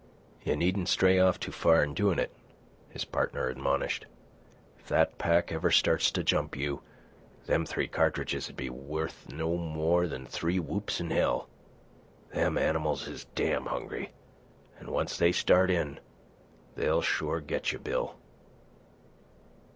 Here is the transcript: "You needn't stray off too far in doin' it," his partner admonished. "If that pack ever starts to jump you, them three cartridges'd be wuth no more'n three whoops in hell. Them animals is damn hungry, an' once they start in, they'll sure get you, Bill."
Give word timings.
"You 0.43 0.55
needn't 0.55 0.89
stray 0.89 1.19
off 1.19 1.39
too 1.39 1.51
far 1.51 1.83
in 1.83 1.93
doin' 1.93 2.17
it," 2.17 2.31
his 2.89 3.05
partner 3.05 3.49
admonished. 3.49 4.07
"If 4.79 4.87
that 4.87 5.19
pack 5.19 5.51
ever 5.51 5.69
starts 5.69 6.09
to 6.13 6.23
jump 6.23 6.55
you, 6.55 6.81
them 7.45 7.67
three 7.67 7.87
cartridges'd 7.87 8.55
be 8.57 8.67
wuth 8.67 9.29
no 9.31 9.57
more'n 9.57 10.25
three 10.25 10.57
whoops 10.57 10.99
in 10.99 11.11
hell. 11.11 11.49
Them 12.33 12.57
animals 12.57 13.07
is 13.07 13.25
damn 13.35 13.67
hungry, 13.67 14.09
an' 14.79 14.87
once 14.89 15.19
they 15.19 15.31
start 15.31 15.69
in, 15.69 15.99
they'll 16.75 17.03
sure 17.03 17.39
get 17.39 17.71
you, 17.71 17.77
Bill." 17.77 18.15